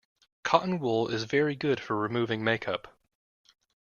[0.41, 2.87] Cotton wool is very good for removing make-up